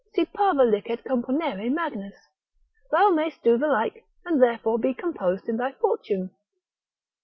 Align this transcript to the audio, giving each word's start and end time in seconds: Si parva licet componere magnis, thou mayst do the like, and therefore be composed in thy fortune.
Si 0.15 0.25
parva 0.25 0.63
licet 0.63 1.03
componere 1.03 1.69
magnis, 1.69 2.15
thou 2.89 3.11
mayst 3.11 3.43
do 3.43 3.55
the 3.55 3.67
like, 3.67 4.03
and 4.25 4.41
therefore 4.41 4.79
be 4.79 4.95
composed 4.95 5.47
in 5.47 5.57
thy 5.57 5.73
fortune. 5.73 6.31